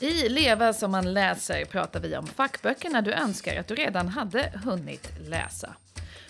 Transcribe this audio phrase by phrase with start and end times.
[0.00, 4.52] I Leva som man läser pratar vi om fackböckerna du önskar att du redan hade
[4.64, 5.74] hunnit läsa.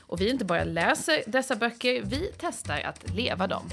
[0.00, 3.68] Och vi inte bara läser dessa böcker, vi testar att leva dem.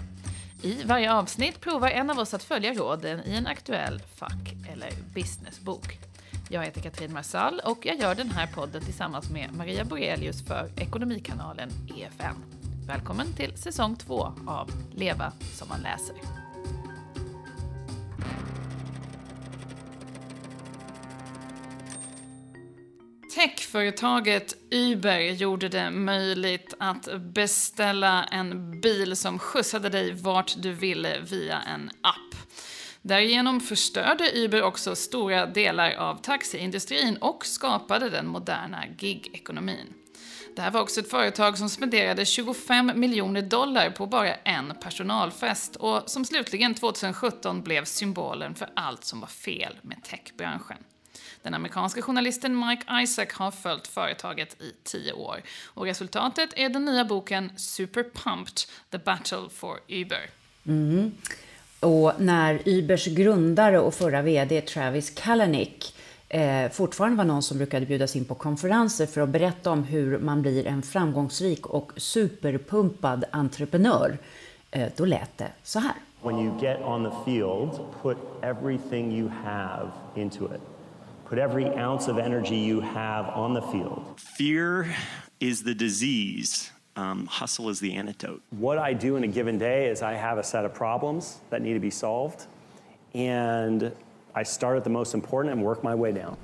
[0.62, 4.92] I varje avsnitt provar en av oss att följa råden i en aktuell fack eller
[5.14, 6.00] businessbok.
[6.50, 10.70] Jag heter Katrin Marsall och jag gör den här podden tillsammans med Maria Borelius för
[10.78, 12.44] Ekonomikanalen EFN.
[12.88, 16.45] Välkommen till säsong två av Leva som man läser.
[23.46, 31.20] Techföretaget Uber gjorde det möjligt att beställa en bil som skjutsade dig vart du ville
[31.20, 32.36] via en app.
[33.02, 39.94] Därigenom förstörde Uber också stora delar av taxiindustrin och skapade den moderna gig-ekonomin.
[40.56, 45.76] Det här var också ett företag som spenderade 25 miljoner dollar på bara en personalfest
[45.76, 50.78] och som slutligen 2017 blev symbolen för allt som var fel med techbranschen.
[51.46, 55.42] Den amerikanska journalisten Mike Isaac har följt företaget i tio år.
[55.66, 58.60] Och resultatet är den nya boken Super Pumped,
[58.92, 60.30] The Battle for Uber.
[60.68, 61.12] Mm.
[61.80, 65.96] Och när Ubers grundare och förra VD Travis Kalanick
[66.30, 70.18] eh, fortfarande var någon som brukade bjudas in på konferenser för att berätta om hur
[70.18, 74.18] man blir en framgångsrik och superpumpad entreprenör,
[74.72, 75.96] eh, då lät det så här.
[76.24, 80.75] When you get on the field, put everything you have into it.
[81.26, 84.04] Put every ounce of energy you have on the field.
[84.18, 84.96] Fear
[85.40, 86.72] is the disease.
[86.96, 88.42] Um, hustle is the antidote.
[88.52, 91.62] What I do in a given day is I have a set of problems that
[91.62, 92.46] need to be solved,
[93.16, 93.92] and
[94.36, 96.38] I start at the most important and work my way down.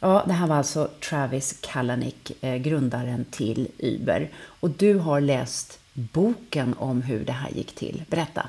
[0.00, 4.28] Ja, det här var alltså Travis Kalanick, eh, grundaren till Uber.
[4.60, 8.02] Och du har läst boken om hur det här gick till.
[8.08, 8.48] Berätta.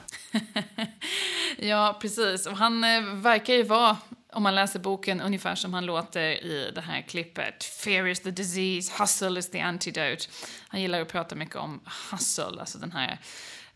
[1.58, 2.46] ja, precis.
[2.46, 3.98] Och han eh, verkar ju vara
[4.34, 7.64] om man läser boken ungefär som han låter i det här klippet.
[7.64, 10.28] Fear is the disease, hustle is the antidote.
[10.68, 11.80] Han gillar att prata mycket om
[12.12, 13.20] hustle, alltså den här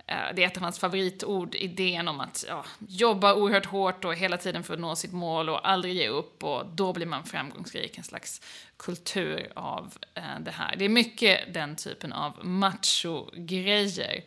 [0.07, 4.15] eh, det är ett av hans favoritord, idén om att ja, jobba oerhört hårt och
[4.15, 7.23] hela tiden för att nå sitt mål och aldrig ge upp och då blir man
[7.23, 7.97] framgångsrik.
[7.97, 8.41] En slags
[8.77, 10.75] kultur av eh, det här.
[10.75, 14.23] Det är mycket den typen av macho-grejer.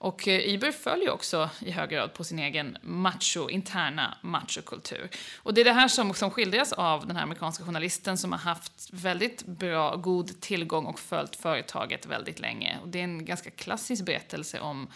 [0.00, 5.08] Och eh, Iber följer också i hög grad på sin egen macho, interna machokultur.
[5.36, 8.38] Och det är det här som, som skildras av den här amerikanska journalisten som har
[8.38, 12.78] haft väldigt bra, god tillgång och följt företaget väldigt länge.
[12.82, 14.88] Och det är en ganska klassisk berättelse om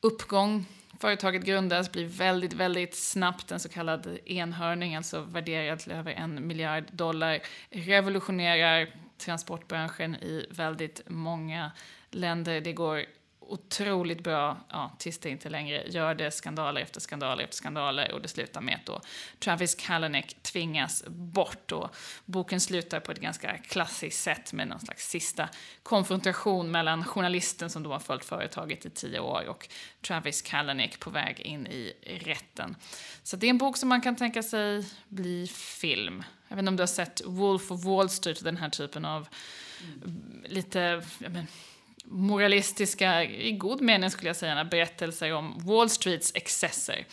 [0.00, 0.66] uppgång,
[1.00, 6.46] Företaget grundas, blir väldigt, väldigt snabbt en så kallad enhörning, alltså värderad till över en
[6.46, 8.88] miljard dollar, revolutionerar
[9.18, 11.70] transportbranschen i väldigt många
[12.10, 12.60] länder.
[12.60, 13.04] Det går
[13.48, 18.22] otroligt bra, ja, tills det inte längre gör det, skandaler efter skandaler efter skandaler och
[18.22, 19.00] det slutar med att då
[19.38, 25.08] Travis Kalanick tvingas bort och boken slutar på ett ganska klassiskt sätt med någon slags
[25.08, 25.48] sista
[25.82, 29.68] konfrontation mellan journalisten som då har följt företaget i tio år och
[30.06, 32.76] Travis Kalanick på väg in i rätten.
[33.22, 36.24] Så det är en bok som man kan tänka sig bli film.
[36.48, 39.28] Jag vet inte om du har sett Wolf of Wall Street, den här typen av
[39.82, 40.44] mm.
[40.48, 41.46] lite, men,
[42.08, 47.06] moralistiska, i god mening skulle jag säga, berättelser om Wall Streets excesser.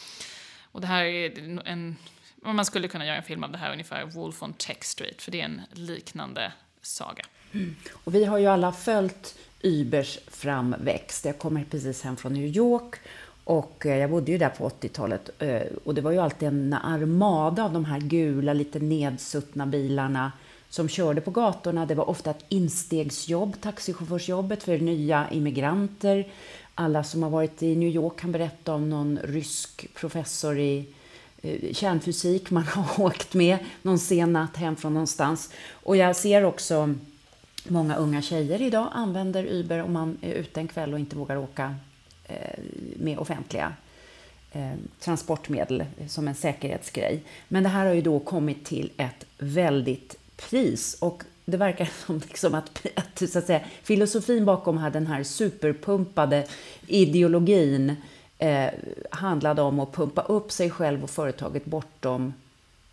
[0.72, 1.96] Och det här är en,
[2.42, 5.32] man skulle kunna göra en film av det här ungefär, Wolf on Tech Street, för
[5.32, 6.52] det är en liknande
[6.82, 7.26] saga.
[7.52, 7.76] Mm.
[7.94, 11.26] Och vi har ju alla följt Ubers framväxt.
[11.26, 12.96] Jag kommer precis hem från New York
[13.44, 16.74] och eh, jag bodde ju där på 80-talet eh, och det var ju alltid en
[16.74, 20.32] armada av de här gula, lite nedsuttna bilarna
[20.74, 21.86] som körde på gatorna.
[21.86, 26.28] Det var ofta ett instegsjobb, taxichaufförsjobbet för nya immigranter.
[26.76, 30.86] Alla som har varit i New York kan berätta om någon rysk professor i
[31.42, 35.50] eh, kärnfysik man har åkt med någon sen natt hem från någonstans.
[35.72, 36.96] Och jag ser också
[37.68, 41.36] många unga tjejer idag använder Uber om man är ute en kväll och inte vågar
[41.36, 41.76] åka
[42.28, 42.60] eh,
[42.96, 43.74] med offentliga
[44.52, 47.24] eh, transportmedel som en säkerhetsgrej.
[47.48, 50.98] Men det här har ju då kommit till ett väldigt pris.
[51.00, 55.24] Och det verkar som liksom att, att, så att säga, filosofin bakom här, den här
[55.24, 56.48] superpumpade
[56.88, 57.96] ideologin
[58.38, 58.70] eh,
[59.12, 62.34] handlade om att pumpa upp sig själv och företaget bortom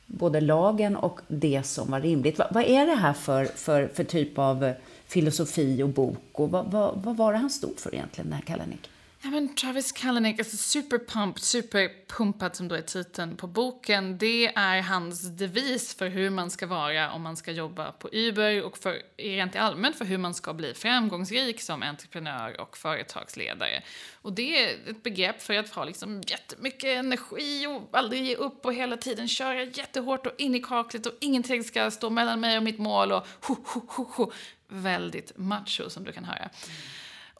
[0.07, 2.39] både lagen och det som var rimligt.
[2.39, 4.73] Va, vad är det här för, för, för typ av
[5.07, 6.19] filosofi och bok?
[6.33, 8.91] Och vad, vad, vad var det han stod för egentligen, den här Kalanick?
[9.23, 14.83] Ja, men Travis Kalanick, alltså superpumped, superpumpad som då är titeln på boken, det är
[14.83, 19.03] hans devis för hur man ska vara om man ska jobba på Uber och för,
[19.17, 23.83] rent allmänt för hur man ska bli framgångsrik som entreprenör och företagsledare.
[24.23, 28.65] Och det är ett begrepp för att ha liksom jättemycket energi och aldrig ge upp
[28.65, 32.57] och hela tiden köra jättehårt och in i kaklet och ingenting ska stå mellan mig
[32.57, 34.33] och mitt mål och ho, ho, ho, ho.
[34.69, 36.51] Väldigt macho som du kan höra.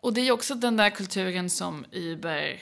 [0.01, 2.61] Och det är också den där kulturen som Uber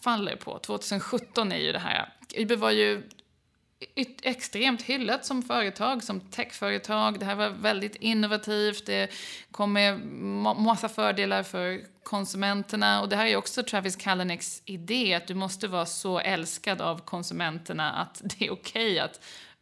[0.00, 0.58] faller på.
[0.58, 3.02] 2017 är ju det här, Uber var ju
[4.22, 7.18] extremt hyllat som företag, som techföretag.
[7.18, 9.10] Det här var väldigt innovativt, det
[9.50, 10.00] kom med
[10.56, 13.00] massa fördelar för konsumenterna.
[13.00, 17.00] Och det här är också Travis Kalaniks idé, att du måste vara så älskad av
[17.00, 19.20] konsumenterna att det är okej okay att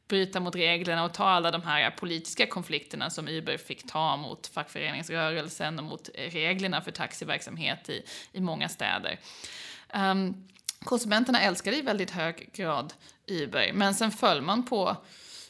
[0.09, 4.47] bryta mot reglerna och ta alla de här politiska konflikterna som Uber fick ta mot
[4.47, 8.03] fackföreningsrörelsen och mot reglerna för taxiverksamhet i,
[8.33, 9.19] i många städer.
[9.95, 10.49] Um,
[10.85, 12.95] konsumenterna älskade i väldigt hög grad
[13.27, 14.97] Uber, men sen föll man på,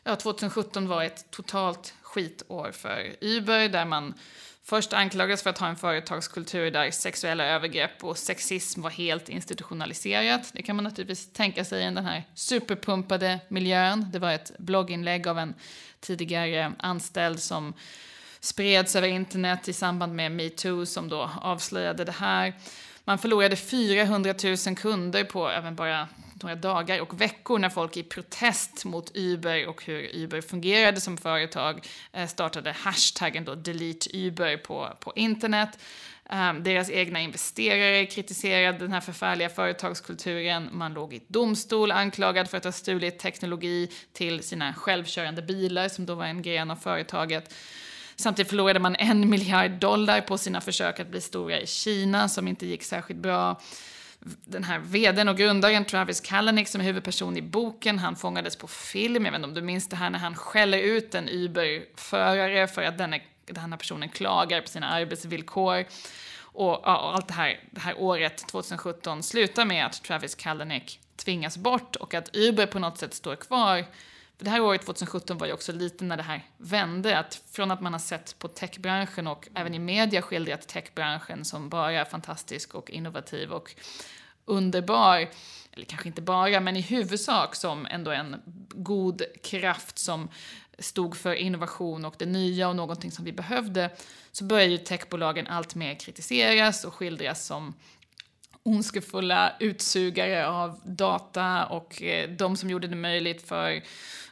[0.05, 4.15] ja 2017 var ett totalt skitår för Uber där man
[4.67, 10.51] Först anklagades för att ha en företagskultur där sexuella övergrepp och sexism var helt institutionaliserat.
[10.53, 14.07] Det kan man naturligtvis tänka sig i den här superpumpade miljön.
[14.13, 15.55] Det var ett blogginlägg av en
[16.01, 17.75] tidigare anställd som
[18.41, 22.55] spreds över internet i samband med metoo som då avslöjade det här.
[23.05, 24.35] Man förlorade 400
[24.67, 26.09] 000 kunder på även bara
[26.43, 31.17] några dagar och veckor när folk i protest mot Uber och hur Uber fungerade som
[31.17, 35.79] företag eh, startade hashtaggen då delete Uber på, på internet.
[36.31, 40.69] Ehm, deras egna investerare kritiserade den här förfärliga företagskulturen.
[40.73, 46.07] Man låg i domstol anklagad för att ha stulit teknologi till sina självkörande bilar som
[46.07, 47.55] då var en gren av företaget.
[48.17, 52.49] Samtidigt förlorade man en miljard dollar på sina försök att bli stora i Kina som
[52.49, 53.61] inte gick särskilt bra
[54.25, 58.67] den här vdn och grundaren Travis Kalanick som är huvudperson i boken, han fångades på
[58.67, 59.25] film.
[59.25, 62.83] Jag vet inte om du minns det här när han skäller ut en Uber-förare för
[62.83, 65.85] att denne, den här personen klagar på sina arbetsvillkor.
[66.41, 71.57] Och ja, allt det här, det här året, 2017, slutar med att Travis Kalanick tvingas
[71.57, 73.85] bort och att Uber på något sätt står kvar.
[74.39, 77.19] För det här året, 2017, var ju också lite när det här vände.
[77.19, 81.69] Att från att man har sett på techbranschen och även i media skildrat techbranschen som
[81.69, 83.75] bara fantastisk och innovativ och
[84.45, 85.29] underbar,
[85.73, 90.29] eller kanske inte bara, men i huvudsak som ändå en god kraft som
[90.79, 93.91] stod för innovation och det nya och någonting som vi behövde,
[94.33, 97.75] så börjar ju techbolagen allt mer kritiseras och skildras som
[98.65, 103.83] ondskefulla utsugare av data och eh, de som gjorde det möjligt för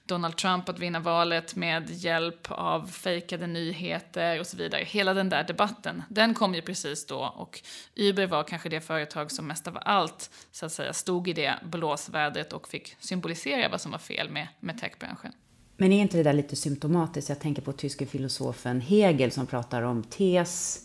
[0.06, 4.84] Donald Trump att vinna valet med hjälp av fejkade nyheter och så vidare.
[4.84, 7.60] Hela den där debatten, den kom ju precis då och
[7.96, 11.54] Uber var kanske det företag som mest av allt så att säga stod i det
[11.62, 15.32] blåsvädret och fick symbolisera vad som var fel med, med techbranschen.
[15.76, 17.28] Men är inte det där lite symptomatiskt?
[17.28, 20.80] Jag tänker på tyske filosofen Hegel som pratar om tes,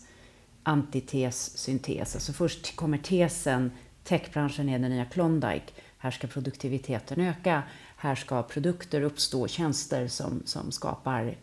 [0.68, 2.14] antites, syntes.
[2.14, 3.70] Alltså först kommer tesen,
[4.04, 7.62] techbranschen är den nya Klondike, här ska produktiviteten öka
[7.98, 11.36] här ska produkter uppstå, tjänster som, som skapar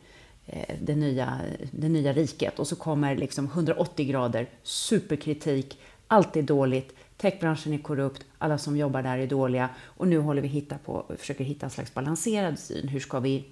[0.46, 1.40] eh, det, nya,
[1.72, 2.60] det nya riket.
[2.60, 8.78] Och så kommer liksom 180 grader superkritik, allt är dåligt, techbranschen är korrupt, alla som
[8.78, 12.60] jobbar där är dåliga och nu håller vi hitta på, försöker hitta en slags balanserad
[12.60, 12.88] syn.
[12.88, 13.46] Hur ska vi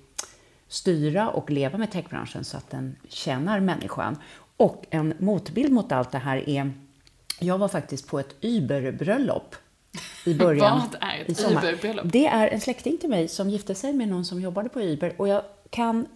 [0.73, 4.17] styra och leva med techbranschen så att den tjänar människan?
[4.57, 6.73] Och en motbild mot allt det här är,
[7.39, 9.55] jag var faktiskt på ett Uber-bröllop
[10.25, 10.79] i början.
[10.79, 12.05] Vad är ett Uber-bröllop?
[12.05, 15.13] Det är en släkting till mig som gifte sig med någon som jobbade på Uber.
[15.17, 16.07] Och jag kan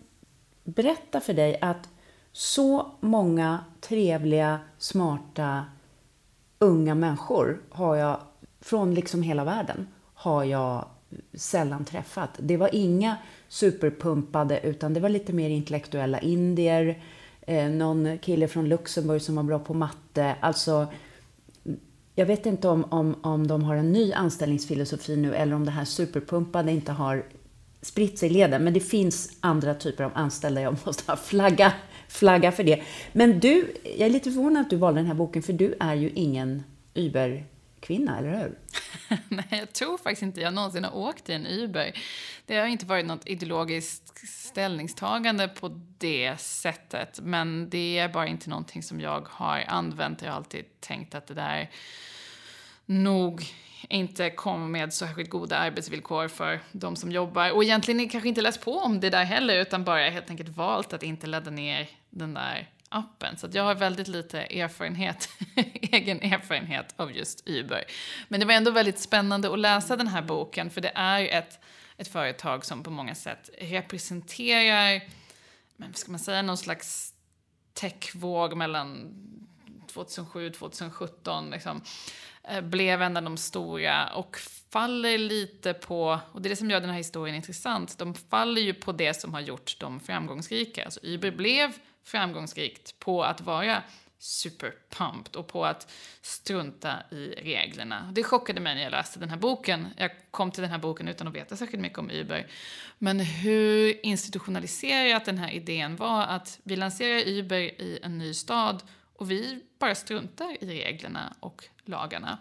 [0.63, 1.89] berätta för dig att
[2.31, 5.65] så många trevliga, smarta,
[6.59, 8.19] unga människor har jag,
[8.61, 10.85] från liksom hela världen, har jag
[11.33, 12.29] sällan träffat.
[12.37, 17.01] Det var inga superpumpade, utan det var lite mer intellektuella indier,
[17.41, 20.35] eh, någon kille från Luxemburg som var bra på matte.
[20.39, 20.87] Alltså
[22.15, 25.71] jag vet inte om, om, om de har en ny anställningsfilosofi nu eller om det
[25.71, 27.23] här superpumpade inte har
[27.81, 28.63] spritt sig i leden.
[28.63, 30.61] Men det finns andra typer av anställda.
[30.61, 31.73] Jag måste flagga,
[32.07, 32.81] flagga för det.
[33.13, 35.95] Men du, jag är lite förvånad att du valde den här boken för du är
[35.95, 38.57] ju ingen Uber-kvinna, eller hur?
[39.29, 41.91] Nej, jag tror faktiskt inte jag någonsin har åkt i en Uber.
[42.45, 47.19] Det har inte varit något ideologiskt ställningstagande på det sättet.
[47.23, 50.21] Men det är bara inte någonting som jag har använt.
[50.21, 51.69] Jag har alltid tänkt att det där
[52.85, 53.45] nog
[53.89, 57.51] inte kommer med särskilt goda arbetsvillkor för de som jobbar.
[57.51, 60.93] Och egentligen kanske inte läst på om det där heller utan bara helt enkelt valt
[60.93, 63.37] att inte ladda ner den där appen.
[63.37, 65.29] Så jag har väldigt lite erfarenhet,
[65.81, 67.83] egen erfarenhet av just Uber.
[68.27, 71.59] Men det var ändå väldigt spännande att läsa den här boken för det är ett,
[71.97, 75.01] ett företag som på många sätt representerar,
[75.75, 77.13] men ska man säga, någon slags
[77.73, 79.13] techvåg mellan
[79.87, 81.81] 2007 2017 liksom,
[82.43, 84.37] eh, blev en av de stora och
[84.71, 88.61] faller lite på, och det är det som gör den här historien intressant, de faller
[88.61, 90.85] ju på det som har gjort dem framgångsrika.
[90.85, 91.73] Alltså Uber blev
[92.07, 93.83] framgångsrikt på att vara
[94.19, 98.11] superpumped och på att strunta i reglerna.
[98.15, 99.87] Det chockade mig när jag läste den här boken.
[99.97, 102.47] Jag kom till den här boken utan att veta särskilt mycket om Uber.
[102.97, 108.83] Men hur institutionaliserat den här idén var att vi lanserar Uber i en ny stad
[109.15, 112.37] och vi bara struntar i reglerna och lagarna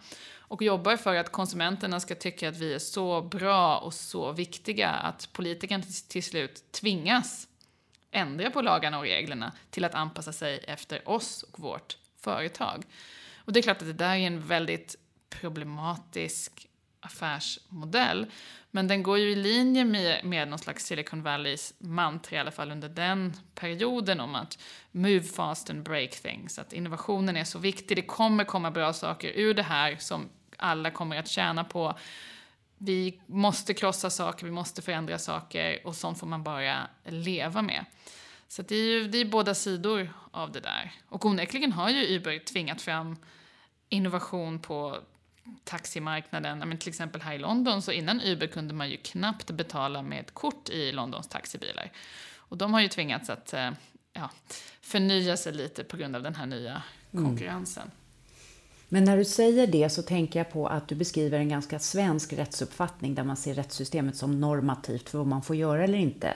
[0.49, 4.91] och jobbar för att konsumenterna ska tycka att vi är så bra och så viktiga
[4.91, 7.49] att politikerna till slut tvingas
[8.17, 12.85] ändra på lagarna och reglerna till att anpassa sig efter oss och vårt företag.
[13.37, 14.97] Och det är klart att det där är en väldigt
[15.31, 16.69] problematisk
[17.01, 18.27] affärsmodell.
[18.71, 22.51] Men den går ju i linje med, med någon slags Silicon Valleys mantra, i alla
[22.51, 24.59] fall under den perioden, om att
[24.91, 26.59] move fast and break things.
[26.59, 30.91] Att innovationen är så viktig, det kommer komma bra saker ur det här som alla
[30.91, 31.99] kommer att tjäna på.
[32.79, 37.85] Vi måste krossa saker, vi måste förändra saker och sånt får man bara leva med.
[38.49, 40.93] Så det är ju det är båda sidor av det där.
[41.09, 43.17] Och onekligen har ju Uber tvingat fram
[43.89, 45.01] innovation på
[45.65, 46.59] taximarknaden.
[46.59, 50.21] Men till exempel här i London, så innan Uber kunde man ju knappt betala med
[50.21, 51.93] ett kort i Londons taxibilar.
[52.37, 53.71] Och de har ju tvingats att eh,
[54.13, 54.31] ja,
[54.81, 57.25] förnya sig lite på grund av den här nya mm.
[57.25, 57.83] konkurrensen.
[57.83, 58.06] Mm.
[58.89, 62.33] Men när du säger det så tänker jag på att du beskriver en ganska svensk
[62.33, 66.35] rättsuppfattning där man ser rättssystemet som normativt för vad man får göra eller inte.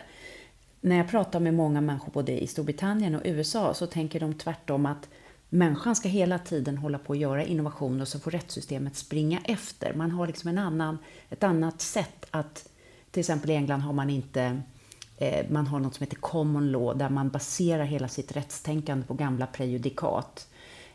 [0.80, 4.87] När jag pratar med många människor både i Storbritannien och USA så tänker de tvärtom
[4.87, 5.09] att
[5.49, 9.95] människan ska hela tiden hålla på att göra innovationer och så får rättssystemet springa efter.
[9.95, 12.69] Man har liksom en annan, ett annat sätt att,
[13.11, 14.62] till exempel i England har man inte
[15.16, 19.14] eh, man har något som heter common law där man baserar hela sitt rättstänkande på
[19.14, 20.50] gamla prejudikat.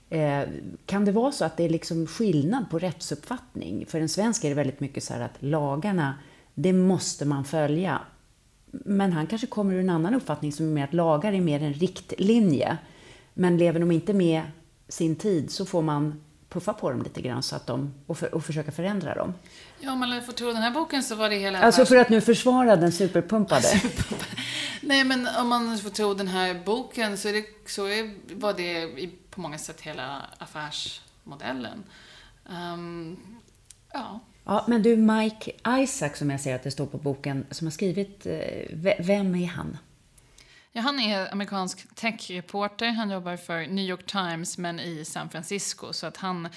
[0.10, 0.44] Eh,
[0.86, 3.86] kan det vara så att det är liksom skillnad på rättsuppfattning?
[3.86, 6.14] För en svensk är det väldigt mycket så här att lagarna,
[6.54, 8.02] det måste man följa.
[8.72, 11.64] Men han kanske kommer ur en annan uppfattning som är mer att lagar är mer
[11.64, 12.78] en riktlinje.
[13.34, 14.42] Men lever de inte med
[14.88, 18.36] sin tid så får man puffa på dem lite grann så att de, och, för,
[18.36, 19.34] och försöka förändra dem.
[19.80, 21.60] Ja, om man får tro den här boken så var det hela...
[21.60, 23.68] Alltså för att nu försvara den superpumpade.
[24.82, 28.54] Nej, men om man får tro den här boken så, är det, så är, var
[28.54, 28.86] det
[29.36, 31.84] på många sätt hela affärsmodellen.
[32.46, 33.18] Um,
[33.94, 34.20] ja.
[34.44, 37.72] Ja, men du, Mike Isaac, som jag ser att det står på boken, som har
[37.72, 39.78] skrivit, eh, vem är han?
[40.72, 42.88] Ja, han är amerikansk techreporter.
[42.88, 45.94] Han jobbar för New York Times, men i San Francisco.
[45.94, 46.50] Så att han,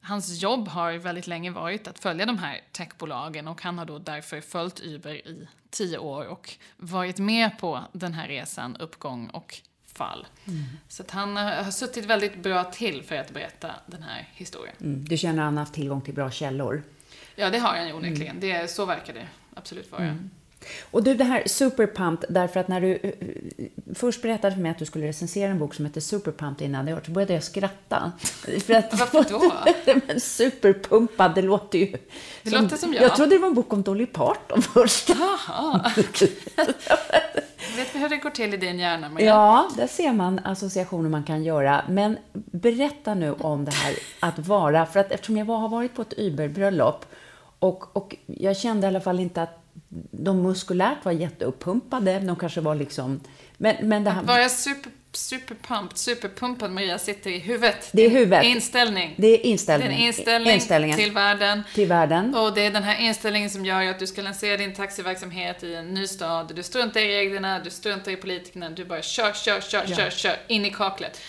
[0.00, 3.98] hans jobb har väldigt länge varit att följa de här techbolagen och han har då
[3.98, 9.60] därför följt Uber i tio år och varit med på den här resan, uppgång och
[9.94, 10.26] fall.
[10.44, 10.62] Mm.
[10.88, 14.76] Så att han har suttit väldigt bra till för att berätta den här historien.
[14.80, 15.04] Mm.
[15.04, 16.82] Du känner att han har haft tillgång till bra källor?
[17.36, 18.36] Ja, det har han ju onekligen.
[18.36, 18.40] Mm.
[18.40, 20.02] Det, så verkar det absolut vara.
[20.02, 20.30] Mm.
[20.90, 24.78] Och du, det här Superpumped, därför att när du uh, först berättade för mig att
[24.78, 28.12] du skulle recensera en bok som heter Superpumped innan det så började jag skratta.
[28.66, 29.52] För att, Varför då?
[30.06, 31.96] men superpumpad, det låter ju...
[32.42, 33.02] Det som, låter som jag.
[33.02, 35.08] Jag trodde det var en bok om Dolly Parton först.
[35.08, 35.92] Jaha.
[37.76, 39.26] Vet vi hur det går till i din hjärna, Maria?
[39.26, 41.84] Ja, där ser man associationer man kan göra.
[41.88, 46.02] Men berätta nu om det här att vara, för att eftersom jag har varit på
[46.02, 47.06] ett Uber-bröllop
[47.58, 49.59] och, och jag kände i alla fall inte att
[50.10, 52.18] de muskulärt var jätteuppumpade.
[52.18, 53.20] De kanske var liksom...
[53.56, 54.20] Men, men det här...
[54.20, 57.88] Att vara super, superpumped, superpumpad Maria sitter i huvudet.
[57.92, 58.44] Det är huvudet.
[58.44, 59.14] Inställning.
[59.16, 59.88] Det är inställning.
[59.88, 60.98] Det är inställning Inställningen.
[60.98, 61.62] till världen.
[61.74, 62.34] Till världen.
[62.34, 65.74] Och det är den här inställningen som gör att du ska lansera din taxiverksamhet i
[65.74, 66.52] en ny stad.
[66.54, 69.96] Du struntar i reglerna, du struntar i politikerna, du bara kör, kör, kör, ja.
[69.96, 71.20] kör, kör, in i kaklet.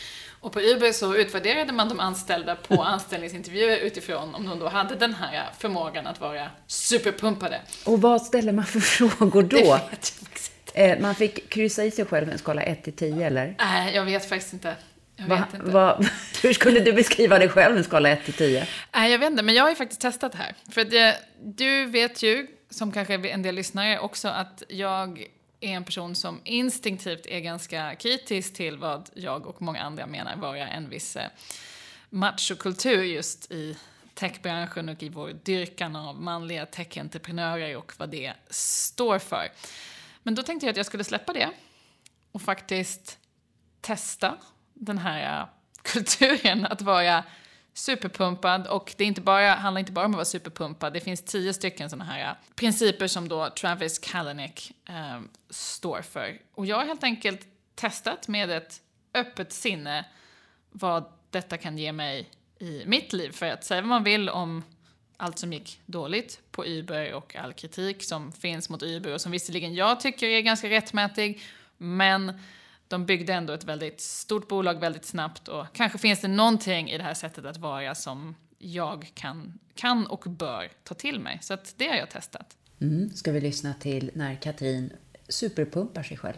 [0.41, 4.95] Och på Uber så utvärderade man de anställda på anställningsintervjuer utifrån om de då hade
[4.95, 7.61] den här förmågan att vara superpumpade.
[7.85, 9.57] Och vad ställer man för frågor då?
[9.57, 10.97] Det vet jag faktiskt inte.
[11.01, 13.55] Man fick kryssa i sig själv en skala 1 till 10 eller?
[13.59, 14.75] Nej, jag vet faktiskt inte.
[15.27, 15.43] Va.
[15.59, 15.99] Va,
[16.43, 18.67] hur skulle du beskriva dig själv en skala 1 till 10?
[18.95, 20.55] Nej, jag vet inte, men jag har ju faktiskt testat det här.
[20.71, 25.25] För att jag, du vet ju, som kanske en del lyssnare också, att jag
[25.61, 30.35] är en person som instinktivt är ganska kritisk till vad jag och många andra menar
[30.35, 31.29] vara en viss eh,
[32.09, 33.77] machokultur just i
[34.13, 39.51] techbranschen och i vår dyrkan av manliga techentreprenörer och vad det står för.
[40.23, 41.49] Men då tänkte jag att jag skulle släppa det
[42.31, 43.17] och faktiskt
[43.81, 44.37] testa
[44.73, 45.47] den här eh,
[45.81, 47.23] kulturen att vara
[47.73, 50.93] superpumpad och det är inte bara, handlar inte bara om att vara superpumpad.
[50.93, 56.41] Det finns tio stycken sådana här äh, principer som då Travis Kalanick eh, står för.
[56.53, 58.81] Och jag har helt enkelt testat med ett
[59.13, 60.05] öppet sinne
[60.71, 63.31] vad detta kan ge mig i mitt liv.
[63.31, 64.63] För att säga vad man vill om
[65.17, 69.31] allt som gick dåligt på Uber och all kritik som finns mot Uber och som
[69.31, 71.41] visserligen jag tycker är ganska rättmätig,
[71.77, 72.39] men
[72.91, 76.97] de byggde ändå ett väldigt stort bolag väldigt snabbt och kanske finns det någonting i
[76.97, 81.39] det här sättet att vara som jag kan, kan och bör ta till mig.
[81.41, 82.57] Så att det har jag testat.
[82.81, 83.09] Mm.
[83.09, 84.93] Ska vi lyssna till när Katrin
[85.27, 86.37] superpumpar sig själv?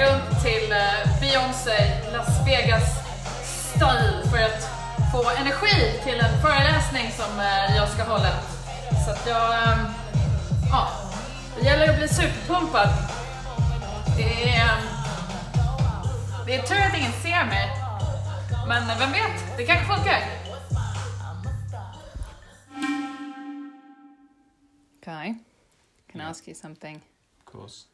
[0.00, 0.68] Runt till
[1.20, 1.78] Beyoncé
[2.12, 2.88] Las Vegas
[3.42, 4.62] style för att
[5.12, 7.38] få energi till en föreläsning som
[7.76, 8.30] jag ska hålla.
[9.04, 9.54] Så att jag,
[10.70, 10.88] ja,
[11.56, 12.88] det gäller att bli superpumpad.
[14.16, 14.70] Det är,
[16.46, 17.68] det är tur att ingen ser mig.
[18.68, 20.22] Men vem vet, det kanske funkar.
[25.04, 25.34] Kai,
[26.12, 27.00] can I ask you something?
[27.38, 27.89] Of course.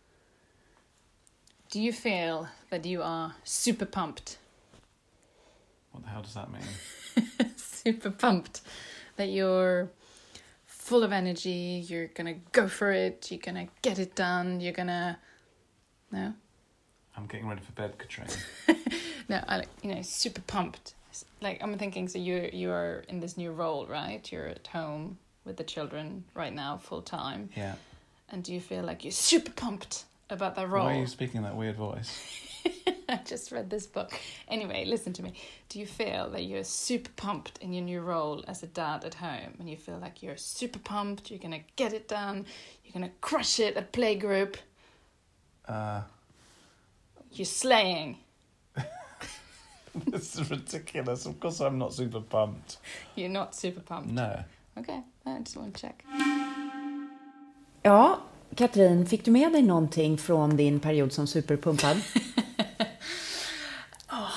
[1.69, 4.39] Do you feel that you are super pumped?
[5.91, 7.51] What the hell does that mean?
[7.57, 8.61] super pumped.
[9.17, 9.91] That you're
[10.67, 15.19] full of energy, you're gonna go for it, you're gonna get it done, you're gonna.
[16.13, 16.35] No?
[17.17, 18.31] I'm getting ready for bed, Katrina.
[19.29, 20.95] no, I like you know super pumped.
[21.41, 24.31] Like I'm thinking, so you you are in this new role, right?
[24.31, 27.51] You're at home with the children right now, full time.
[27.57, 27.75] Yeah.
[28.29, 30.85] And do you feel like you're super pumped about that role?
[30.85, 32.43] Why are you speaking that weird voice?
[33.09, 34.13] I just read this book.
[34.49, 35.35] Anyway, listen to me.
[35.69, 39.15] Do you feel that you're super pumped in your new role as a dad at
[39.15, 39.55] home?
[39.59, 42.47] And you feel like you're super pumped, you're gonna get it done,
[42.85, 44.57] you're gonna crush it at playgroup?
[45.69, 46.03] Uh,
[47.33, 48.19] you're slaying.
[50.07, 51.27] this is ridiculous.
[51.27, 52.79] Of course, I'm not super pumped.
[53.15, 54.11] You're not super pumped.
[54.11, 54.43] No.
[54.79, 56.05] Okay, I just want to check.
[57.85, 58.19] Ja,
[58.55, 61.97] Katrin, fick du med dig någonting från din period som superpumpad?
[64.11, 64.31] oh,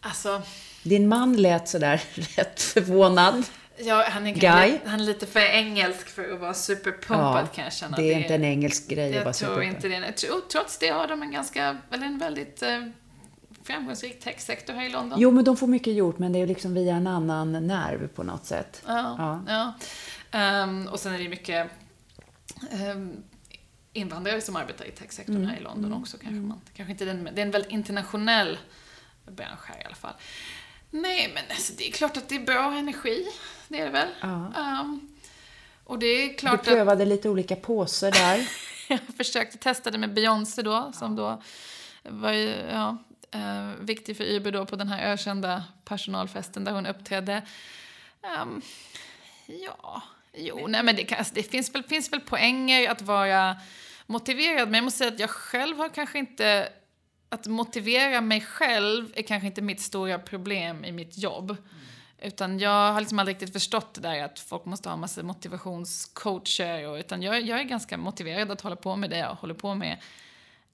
[0.00, 0.42] alltså...
[0.82, 2.02] Din man lät sådär
[2.36, 3.44] rätt förvånad.
[3.76, 4.78] Ja, han är, Guy.
[4.86, 7.96] han är lite för engelsk för att vara superpumpad ja, kan jag känna.
[7.96, 9.74] Det är inte en engelsk grej att vara superpumpad.
[9.74, 10.38] Jag tror inte det.
[10.52, 12.86] Trots det har de en ganska, eller en väldigt eh,
[13.62, 15.20] framgångsrik techsektor här i London.
[15.20, 18.22] Jo, men de får mycket gjort, men det är liksom via en annan nerv på
[18.22, 18.82] något sätt.
[18.86, 19.16] Ja.
[19.18, 19.72] ja.
[20.30, 20.62] ja.
[20.62, 21.70] Um, och sen är det mycket
[23.92, 25.48] invandrare som arbetar i techsektorn mm.
[25.48, 26.18] här i London också.
[26.18, 28.58] Kanske man, kanske inte den, det är en väldigt internationell
[29.26, 30.14] bransch här i alla fall.
[30.90, 33.26] Nej, men alltså, det är klart att det är bra energi.
[33.68, 34.08] Det är det väl.
[34.20, 34.52] Ja.
[34.80, 35.08] Um,
[35.84, 37.08] och det är klart du prövade att...
[37.08, 38.48] lite olika påser där.
[38.88, 41.42] jag försökte testa det med Beyoncé då, som då
[42.02, 42.96] var ju, ja,
[43.34, 47.42] uh, viktig för Uber då på den här ökända personalfesten där hon uppträdde.
[48.42, 48.62] Um,
[49.46, 50.02] ja,
[50.36, 53.56] jo, nej men det, kan, alltså, det finns, väl, finns väl poänger att vara
[54.06, 56.68] motiverad, men jag måste säga att jag själv har kanske inte
[57.28, 61.50] att motivera mig själv är kanske inte mitt stora problem i mitt jobb.
[61.50, 61.62] Mm.
[62.22, 65.22] Utan jag har liksom aldrig riktigt förstått det där att folk måste ha en massa
[65.22, 66.88] motivationscoacher.
[66.88, 69.74] Och, utan jag, jag är ganska motiverad att hålla på med det jag håller på
[69.74, 69.96] med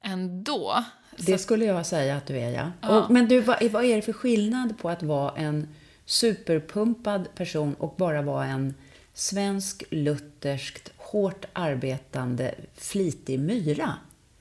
[0.03, 0.85] ändå.
[1.17, 2.73] Det skulle jag säga att du är, ja.
[2.81, 2.89] ja.
[2.89, 5.69] Och, men du, vad, vad är det för skillnad på att vara en
[6.05, 8.75] superpumpad person och bara vara en
[9.19, 13.95] svensk, lutherskt, hårt arbetande, flitig myra?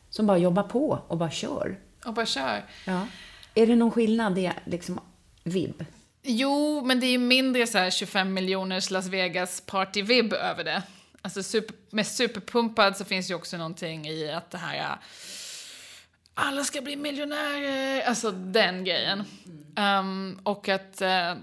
[0.09, 1.79] Som bara jobbar på och bara kör.
[2.05, 2.65] Och bara kör.
[2.85, 3.07] Ja.
[3.55, 4.37] Är det någon skillnad?
[4.37, 4.99] Är liksom
[5.43, 5.85] vibb?
[6.23, 10.83] Jo, men det är ju mindre så här 25 miljoners Las Vegas party-vibb över det.
[11.21, 14.97] Alltså super, med superpumpad så finns ju också någonting i att det här
[16.33, 19.23] alla ska bli miljonärer, alltså den grejen.
[19.99, 21.41] Um, och att uh,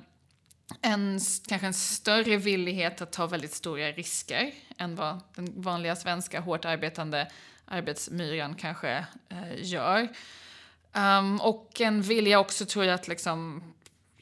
[0.83, 6.41] en, kanske en större villighet att ta väldigt stora risker än vad den vanliga svenska
[6.41, 7.31] hårt arbetande
[7.65, 10.09] arbetsmyran kanske eh, gör.
[10.93, 13.63] Um, och en vilja också tror jag att liksom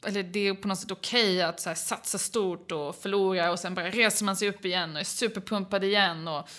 [0.05, 3.51] eller det är på något sätt okej okay att så här, satsa stort och förlora
[3.51, 6.27] och sen bara reser man sig upp igen och är superpumpad igen.
[6.27, 6.49] Och,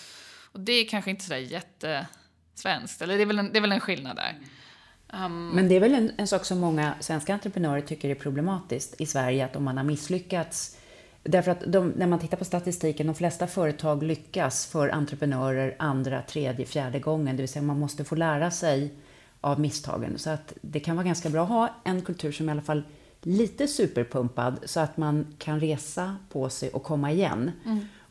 [0.51, 3.71] och det är kanske inte sådär jättesvenskt, eller det är väl en, det är väl
[3.71, 4.39] en skillnad där.
[5.13, 9.01] Um, Men det är väl en, en, sak som många svenska entreprenörer tycker är problematiskt
[9.01, 10.77] i Sverige, att om man har misslyckats
[11.27, 16.21] Därför att de, när man tittar på statistiken, de flesta företag lyckas för entreprenörer andra,
[16.21, 17.35] tredje, fjärde gången.
[17.35, 18.93] Det vill säga man måste få lära sig
[19.41, 20.17] av misstagen.
[20.17, 22.83] Så att det kan vara ganska bra att ha en kultur som i alla fall
[23.21, 27.51] lite superpumpad så att man kan resa på sig och komma igen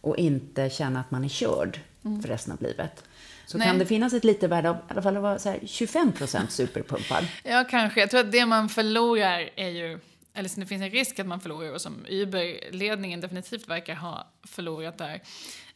[0.01, 1.79] och inte känna att man är körd
[2.23, 3.05] för resten av livet.
[3.47, 3.67] Så Nej.
[3.67, 6.49] kan det finnas ett litet värde av i alla fall att vara så här 25%
[6.49, 7.27] superpumpad.
[7.43, 8.01] Ja, kanske.
[8.01, 10.01] Jag tror att det man förlorar är ju,
[10.35, 14.33] eller så det finns en risk att man förlorar och som Uber-ledningen definitivt verkar ha
[14.47, 15.21] förlorat där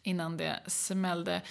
[0.03, 1.43] innan det smällde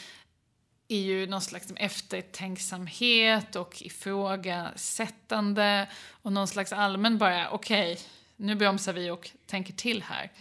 [0.88, 8.00] är ju någon slags eftertänksamhet och ifrågasättande och någon slags allmän bara okej,
[8.36, 10.32] nu bromsar vi och tänker till här.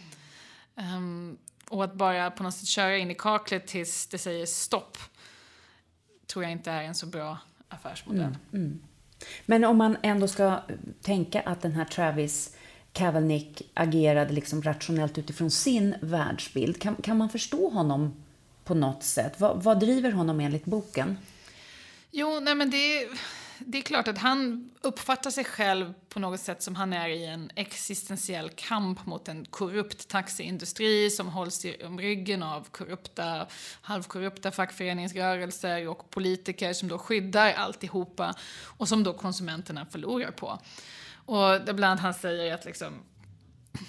[0.77, 1.39] Ehm,
[1.71, 4.99] och att bara på något sätt köra in i kaklet tills det säger stopp
[6.27, 8.37] tror jag inte är en så bra affärsmodell.
[9.47, 10.61] Men om man ändå ska
[11.03, 12.57] tänka att den här Travis
[12.93, 16.83] Kavalnick agerade liksom rationellt utifrån sin världsbild.
[16.83, 18.25] Kan, kan man förstå honom
[18.65, 19.41] på något sätt?
[19.41, 21.19] Vad, vad driver honom enligt boken?
[22.11, 23.09] Jo, nej men det,
[23.59, 27.27] det är klart att han uppfattar sig själv på något sätt som han är i
[27.27, 33.47] en existentiell kamp mot en korrupt taxiindustri som hålls i om ryggen av korrupta,
[33.81, 40.59] halvkorrupta fackföreningsrörelser och politiker som då skyddar alltihopa och som då konsumenterna förlorar på.
[41.15, 43.03] Och det bland annat han säger att liksom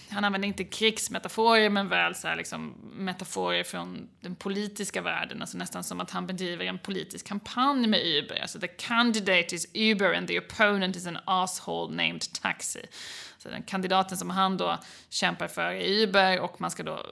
[0.10, 5.58] han använder inte krigsmetaforer men väl så här liksom metaforer från den politiska världen, alltså
[5.58, 8.42] nästan som att han bedriver en politisk kampanj med Uber.
[8.42, 12.86] Alltså the candidate is Uber and the opponent is an asshole named Taxi.
[13.38, 14.78] Så den kandidaten som han då
[15.10, 17.06] kämpar för är Uber och man ska då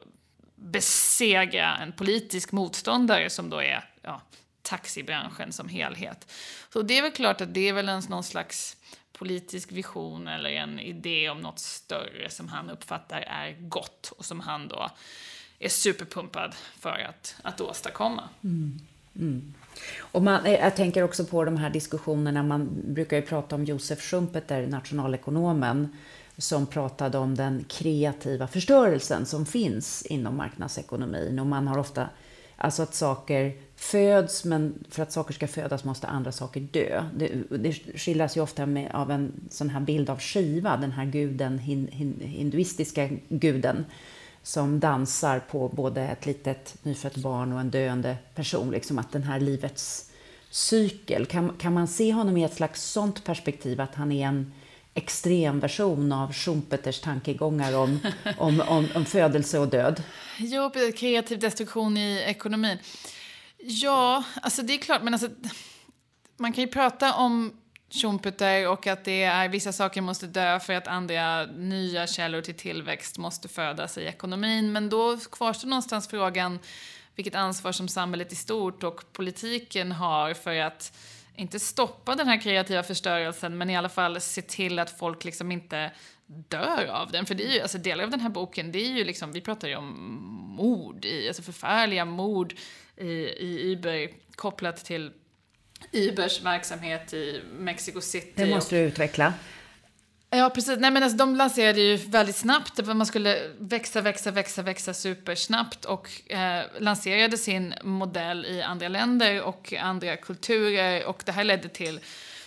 [0.56, 4.22] besegra en politisk motståndare som då är ja,
[4.62, 6.32] taxibranschen som helhet.
[6.74, 8.78] Så det är väl klart att det är väl en någon slags
[9.18, 14.40] politisk vision eller en idé om något större som han uppfattar är gott och som
[14.40, 14.90] han då
[15.60, 18.30] är superpumpad för att, att åstadkomma.
[18.44, 18.80] Mm.
[19.16, 19.54] Mm.
[20.00, 23.66] Och man, eh, jag tänker också på de här diskussionerna, man brukar ju prata om
[23.66, 25.98] Josef Schumpeter, nationalekonomen,
[26.38, 31.40] som pratade om den kreativa förstörelsen som finns inom marknadsekonomin.
[31.40, 32.10] Och man har ofta,
[32.58, 37.04] alltså att saker föds, men för att saker ska födas måste andra saker dö.
[37.16, 41.06] Det, det skildras ju ofta med, av en sån här bild av Shiva, den här
[41.06, 43.86] guden, hin, hin, hinduistiska guden,
[44.44, 48.72] som dansar på både ett litet nyfött barn och en döende person.
[48.72, 50.12] Liksom att den här livets
[50.50, 54.52] cykel, kan, kan man se honom i ett slags sånt perspektiv att han är en
[54.96, 58.00] extrem version av Schumpeters tankegångar om,
[58.38, 60.04] om, om, om födelse och död?
[60.38, 62.78] Jo, kreativ destruktion i ekonomin.
[63.58, 65.30] Ja, alltså det är klart, men alltså,
[66.38, 70.74] man kan ju prata om Schumpeter och att det är vissa saker måste dö för
[70.74, 74.72] att andra nya källor till tillväxt måste födas i ekonomin.
[74.72, 76.60] Men då kvarstår någonstans frågan
[77.16, 80.98] vilket ansvar som samhället i stort och politiken har för att
[81.36, 85.52] inte stoppa den här kreativa förstörelsen men i alla fall se till att folk liksom
[85.52, 85.92] inte
[86.26, 87.26] dör av den.
[87.26, 89.42] För det är ju, alltså delar av den här boken, det är ju liksom, vi
[89.42, 89.94] pratar ju om
[90.58, 92.54] mord, i, alltså förfärliga mord
[92.98, 95.12] i, i Uber kopplat till
[95.92, 98.32] Ubers verksamhet i Mexico City.
[98.36, 99.34] Det måste du utveckla.
[100.30, 100.80] Ja, precis.
[100.80, 102.86] Nej, men alltså, de lanserade ju väldigt snabbt.
[102.86, 109.42] Man skulle växa, växa, växa, växa supersnabbt och eh, lanserade sin modell i andra länder
[109.42, 111.06] och andra kulturer.
[111.06, 112.00] Och det här ledde till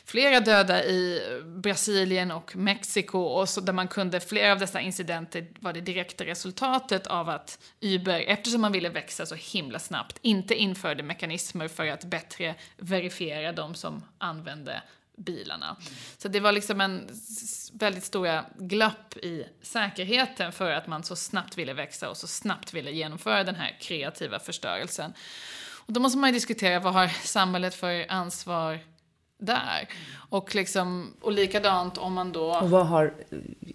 [0.05, 5.47] flera döda i Brasilien och Mexiko och så där man kunde, flera av dessa incidenter
[5.61, 10.55] var det direkta resultatet av att Uber, eftersom man ville växa så himla snabbt, inte
[10.55, 14.83] införde mekanismer för att bättre verifiera de som använde
[15.19, 15.77] bilarna.
[16.19, 17.09] Så det var liksom en
[17.73, 22.75] väldigt stora glapp i säkerheten för att man så snabbt ville växa och så snabbt
[22.75, 25.13] ville genomföra den här kreativa förstörelsen.
[25.89, 28.81] Och då måste man ju diskutera vad har samhället för ansvar
[29.39, 29.89] där?
[30.31, 32.57] Och, liksom, och likadant om man då...
[32.57, 33.15] Och vad har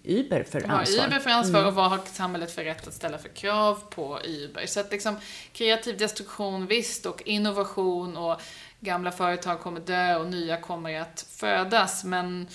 [0.04, 1.06] Uber för Vad har ansvar?
[1.06, 4.66] Uber för ansvar och vad har samhället för rätt att ställa för krav på Uber?
[4.66, 5.16] Så att liksom
[5.52, 8.40] kreativ destruktion, visst, och innovation och
[8.84, 12.46] gamla företag kommer dö och nya kommer att födas, men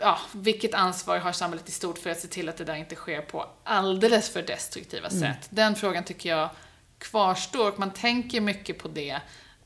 [0.00, 2.94] ja, vilket ansvar har samhället i stort för att se till att det där inte
[2.94, 5.46] sker på alldeles för destruktiva sätt?
[5.50, 6.50] Den frågan tycker jag
[6.98, 9.10] kvarstår och man tänker mycket på det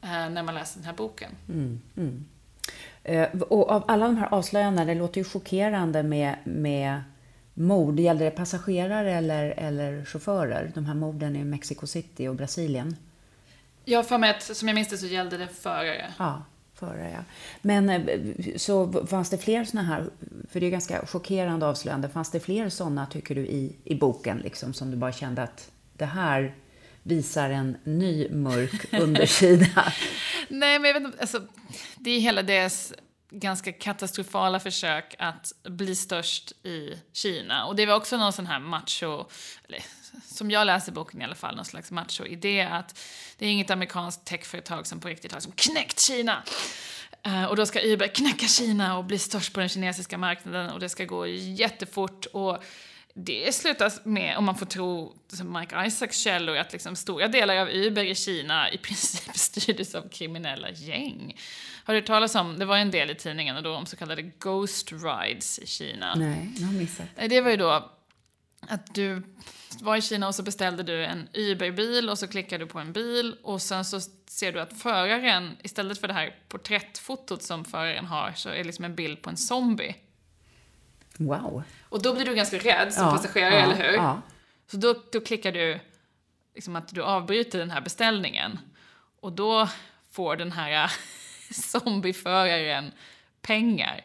[0.03, 1.31] eh, när man läser den här boken.
[3.05, 7.03] Eh, Och av alla de här avslöjandena, det låter ju chockerande med, med
[7.55, 8.01] mord.
[8.01, 10.73] Gällde det passagerare eller, eller chaufförer?
[10.75, 12.97] De här morden i Mexico City och Brasilien.
[13.85, 16.15] Jag för mig att, som jag minns det så gällde det förare.
[16.19, 16.43] Ja,
[16.75, 17.25] förare ja.
[17.63, 20.11] Men eh, så fanns det fler såna här,
[20.51, 24.39] för det är ganska chockerande avslöjande, fanns det fler såna tycker du i, i boken
[24.39, 26.55] liksom som du bara kände att det här
[27.03, 29.93] visar en ny mörk undersida?
[30.49, 31.43] Nej, men jag vet inte, alltså,
[31.97, 32.95] det är hela deras
[33.31, 37.67] ganska katastrofala försök att bli störst i Kina.
[37.67, 39.25] Och det var också någon sån här macho,
[39.69, 39.83] eller,
[40.27, 42.99] som jag läser boken i alla fall, någon slags macho-idé att
[43.39, 46.43] det är inget amerikanskt techföretag som på riktigt har som knäckt Kina.
[47.27, 50.81] Uh, och då ska Uber knäcka Kina och bli störst på den kinesiska marknaden och
[50.81, 52.27] det ska gå jättefort.
[52.27, 52.63] Och
[53.15, 57.69] det slutar med, om man får tro Mike Isaacs källor, att liksom stora delar av
[57.69, 61.37] Uber i Kina i princip styrdes av kriminella gäng.
[61.85, 64.23] Har du hört talas om, det var en del i tidningen då, om så kallade
[64.23, 66.15] Ghost Rides i Kina.
[66.15, 67.07] Nej, jag har missat.
[67.29, 67.91] Det var ju då
[68.69, 69.23] att du
[69.81, 72.93] var i Kina och så beställde du en Uber-bil och så klickar du på en
[72.93, 78.07] bil och sen så ser du att föraren, istället för det här porträttfotot som föraren
[78.07, 79.95] har, så är det liksom en bild på en zombie.
[81.17, 81.63] Wow.
[81.89, 83.97] Och då blir du ganska rädd som Ja, passagerare, ja, eller hur?
[83.97, 84.23] ja.
[84.67, 85.81] Så då, då klickar du
[86.55, 88.59] liksom att du avbryter den här beställningen.
[89.21, 89.69] Och då
[90.11, 90.93] får den här
[91.53, 92.93] zombieföraren
[93.43, 94.01] pengar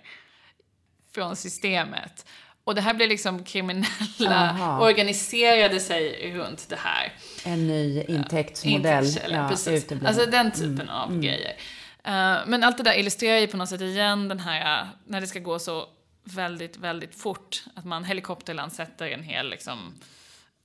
[1.12, 2.26] från systemet.
[2.68, 4.82] Och det här blir liksom kriminella, Aha.
[4.82, 7.14] organiserade sig runt det här.
[7.46, 9.06] En ny intäktsmodell.
[9.06, 9.84] Intäktskälla, precis.
[9.84, 10.08] utebliven.
[10.08, 11.56] Alltså den typen av grejer.
[12.04, 15.22] Eh, men allt det där illustrerar ju på något sätt igen den här, eh, när
[15.22, 15.86] det ska gå så
[16.24, 17.64] väldigt, väldigt fort.
[17.76, 19.94] Att man helikopterlandsätter en hel liksom,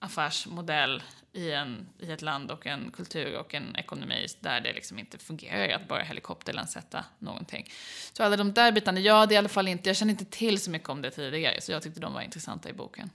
[0.03, 4.99] affärsmodell i, en, i ett land och en kultur och en ekonomi där det liksom
[4.99, 7.71] inte fungerar att bara helikopterlandsätta någonting.
[8.13, 10.25] Så alla de där bitarna, ja det är i alla fall inte, jag känner inte
[10.25, 13.11] till så mycket om det tidigare så jag tyckte de var intressanta i boken.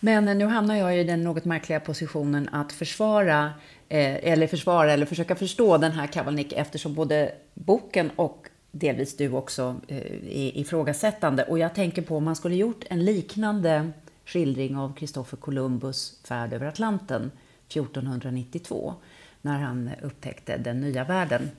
[0.00, 3.52] Men eh, nu hamnar jag i den något märkliga positionen att försvara,
[3.88, 9.32] eh, eller försvara, eller försöka förstå den här Kavalnik eftersom både boken och delvis du
[9.32, 11.44] också eh, är ifrågasättande.
[11.44, 13.90] Och jag tänker på om man skulle gjort en liknande
[14.32, 17.30] skildring av Kristoffer Columbus färd över Atlanten
[17.68, 18.94] 1492
[19.42, 21.50] när han upptäckte den nya världen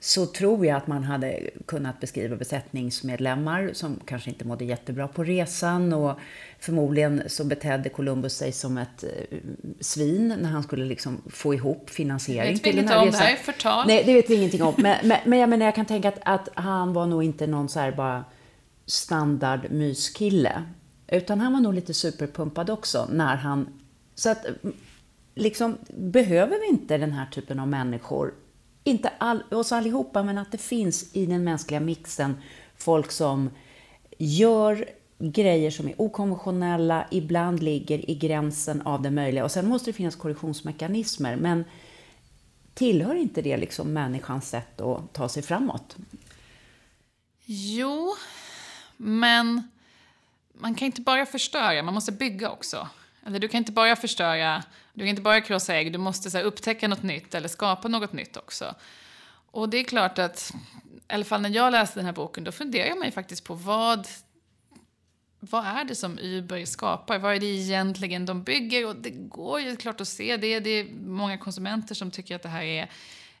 [0.00, 5.24] så tror jag att man hade kunnat beskriva besättningsmedlemmar som kanske inte mådde jättebra på
[5.24, 6.18] resan och
[6.60, 9.38] förmodligen så betedde Columbus sig som ett eh,
[9.80, 13.06] svin när han skulle liksom få ihop finansiering Vet vi till den inget här om,
[13.06, 13.20] resan.
[13.20, 13.86] det här är förtal.
[13.86, 14.74] Nej, det vet vi ingenting om.
[14.76, 17.68] Men, men, men jag menar, jag kan tänka att, att han var nog inte någon
[17.68, 18.24] så här bara
[18.86, 20.62] standard myskille.
[21.08, 23.68] Utan han var nog lite superpumpad också när han...
[24.14, 24.76] Så att mm,
[25.34, 28.34] liksom, behöver vi inte den här typen av människor?
[28.84, 32.36] Inte all, oss allihopa, men att det finns i den mänskliga mixen
[32.76, 33.50] folk som
[34.18, 39.44] gör grejer som är okonventionella, ibland ligger i gränsen av det möjliga.
[39.44, 41.64] Och sen måste det finnas korrektionsmekanismer, men
[42.74, 45.96] tillhör inte det liksom människans sätt att ta sig framåt?
[47.44, 48.14] Jo,
[48.96, 49.62] men
[50.60, 52.88] man kan inte bara förstöra, man måste bygga också.
[53.26, 56.36] Eller du kan inte bara förstöra, du kan inte bara krossa ägg, du måste så
[56.38, 58.74] här, upptäcka något nytt eller skapa något nytt också.
[59.50, 60.54] Och det är klart att,
[60.94, 63.54] i alla fall när jag läste den här boken, då funderar man ju faktiskt på
[63.54, 64.08] vad,
[65.40, 67.18] vad är det som Uber skapar?
[67.18, 68.86] Vad är det egentligen de bygger?
[68.86, 70.60] Och det går ju klart att se det.
[70.60, 72.90] Det är många konsumenter som tycker att det här är,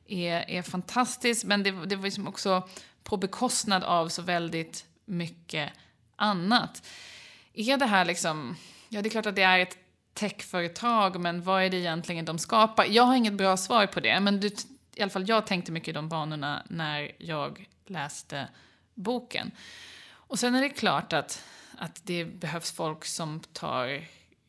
[0.06, 2.68] är, är fantastiskt, men det, det var liksom också
[3.02, 5.72] på bekostnad av så väldigt mycket
[6.18, 6.86] annat.
[7.54, 8.56] Är det här liksom...
[8.88, 9.78] Ja, det är klart att det är ett
[10.14, 12.84] techföretag, men vad är det egentligen de skapar?
[12.84, 14.50] Jag har inget bra svar på det, men du,
[14.94, 18.48] i alla fall jag tänkte mycket i de banorna när jag läste
[18.94, 19.50] boken.
[20.10, 21.44] Och sen är det klart att,
[21.78, 24.04] att det behövs folk som tar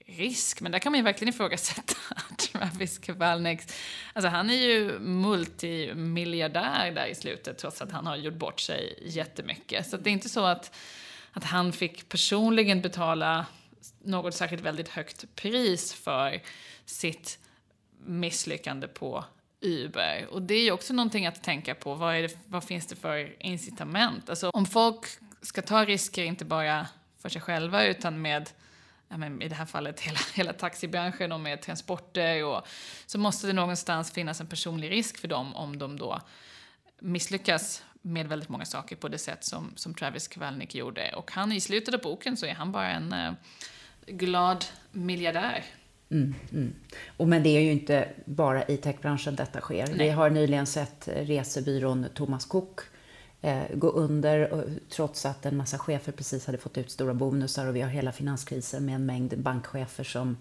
[0.06, 1.94] risk, men där kan man ju verkligen ifrågasätta
[2.38, 3.68] Travis Kavalniks...
[4.14, 9.04] Alltså han är ju multimiljardär där i slutet, trots att han har gjort bort sig
[9.06, 9.90] jättemycket.
[9.90, 10.76] Så det är inte så att,
[11.34, 13.46] att han fick personligen betala
[14.04, 16.42] något särskilt väldigt högt pris för
[16.86, 17.40] sitt
[18.06, 19.26] misslyckande på
[19.62, 20.28] Uber.
[20.32, 21.96] Och det är ju också någonting att tänka på.
[21.96, 24.30] Vad, är det, vad finns det för incitament?
[24.30, 25.06] Alltså om folk
[25.42, 26.88] ska ta risker, inte bara
[27.22, 28.50] för sig själva, utan med
[29.42, 32.68] i det här fallet hela, hela taxibranschen och med transporter och
[33.06, 36.22] så måste det någonstans finnas en personlig risk för dem om de då
[37.00, 41.14] misslyckas med väldigt många saker på det sätt som, som Travis Kavalnik gjorde.
[41.16, 43.32] Och han i slutet av boken så är han bara en eh,
[44.08, 45.64] glad miljardär.
[46.12, 46.74] Mm, mm.
[47.18, 49.88] Och men det är ju inte bara i techbranschen detta sker.
[49.88, 49.98] Nej.
[49.98, 52.80] Vi har nyligen sett resebyrån Thomas Cook
[53.42, 57.68] eh, gå under och, trots att en massa chefer precis hade fått ut stora bonusar
[57.68, 60.38] och vi har hela finanskrisen med en mängd bankchefer som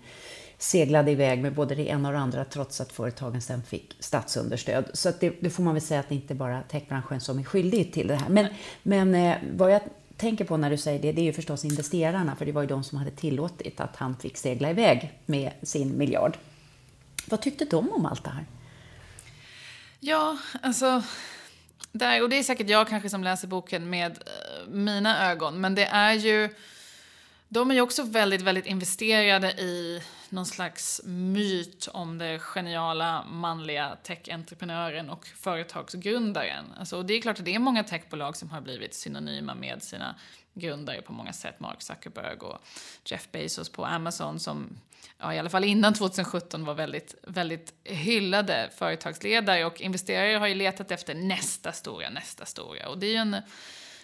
[0.58, 4.90] seglade iväg med både det ena och det andra trots att företagen sen fick statsunderstöd.
[4.92, 7.44] Så det, det får man väl säga att det inte bara är techbranschen som är
[7.44, 8.28] skyldig till det här.
[8.28, 8.46] Men,
[8.82, 9.80] men eh, vad jag
[10.16, 12.68] tänker på när du säger det, det är ju förstås investerarna, för det var ju
[12.68, 16.36] de som hade tillåtit att han fick segla iväg med sin miljard.
[17.26, 18.46] Vad tyckte de om allt det här?
[20.00, 21.02] Ja, alltså...
[21.92, 25.74] där, och det är säkert jag kanske som läser boken med eh, mina ögon, men
[25.74, 26.54] det är ju...
[27.48, 33.96] De är ju också väldigt, väldigt investerade i någon slags myt om den geniala manliga
[34.02, 36.64] tech-entreprenören och företagsgrundaren.
[36.78, 39.82] Alltså, och det är klart att det är många techbolag som har blivit synonyma med
[39.82, 40.14] sina
[40.54, 41.60] grundare på många sätt.
[41.60, 42.58] Mark Zuckerberg och
[43.04, 44.78] Jeff Bezos på Amazon som
[45.18, 50.54] ja, i alla fall innan 2017 var väldigt, väldigt hyllade företagsledare och investerare har ju
[50.54, 52.88] letat efter nästa stora, nästa stora.
[52.88, 53.36] Och det är ju en,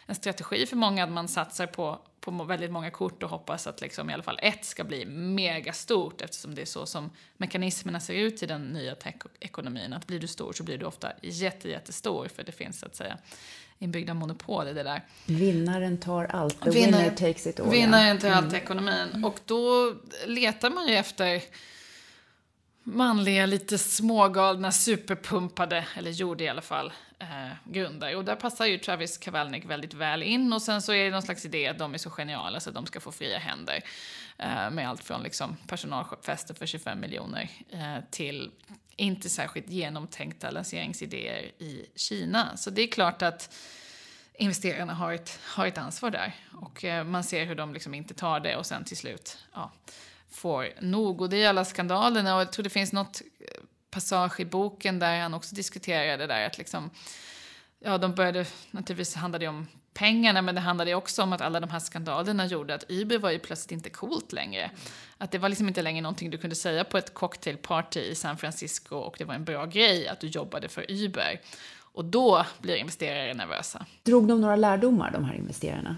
[0.06, 3.80] en strategi för många att man satsar på, på väldigt många kort och hoppas att
[3.80, 8.14] liksom i alla fall ett ska bli megastort eftersom det är så som mekanismerna ser
[8.14, 9.92] ut i den nya tech-ekonomin.
[9.92, 12.96] Att blir du stor så blir du ofta jätte, jättestor för det finns så att
[12.96, 13.18] säga
[13.78, 15.02] inbyggda monopol i det där.
[15.26, 16.60] Vinnaren tar allt.
[16.60, 17.70] The winner, winner takes it all.
[17.70, 18.62] Vinnaren tar allt i mm.
[18.62, 19.24] ekonomin.
[19.24, 19.94] Och då
[20.26, 21.42] letar man ju efter
[22.84, 28.16] manliga, lite smågalna, superpumpade, eller gjorde i alla fall, eh, grundare.
[28.16, 30.52] Och där passar ju Travis Kavalnik väldigt väl in.
[30.52, 32.74] Och sen så är det någon slags idé att de är så geniala så att
[32.74, 33.84] de ska få fria händer.
[34.38, 38.50] Eh, med allt från liksom personalfester för 25 miljoner eh, till
[38.96, 42.56] inte särskilt genomtänkta lanseringsidéer i Kina.
[42.56, 43.54] Så det är klart att
[44.34, 46.34] investerarna har ett, har ett ansvar där.
[46.52, 49.72] Och eh, man ser hur de liksom inte tar det och sen till slut ja,
[50.34, 51.20] får nog.
[51.20, 54.98] Och det är alla skandalerna och jag tror det finns något eh, passage i boken
[54.98, 56.90] där han också diskuterar det där att liksom
[57.86, 61.60] Ja, de började, naturligtvis handlade det om pengarna men det handlade också om att alla
[61.60, 64.70] de här skandalerna gjorde att Uber var ju plötsligt inte coolt längre.
[65.18, 68.36] Att det var liksom inte längre någonting du kunde säga på ett cocktailparty i San
[68.36, 71.40] Francisco och det var en bra grej att du jobbade för Uber.
[71.78, 73.86] Och då blir investerare nervösa.
[74.02, 75.96] Drog de några lärdomar, de här investerarna?